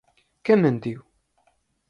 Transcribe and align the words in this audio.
Quen 0.45 0.59
mentiu? 0.65 0.99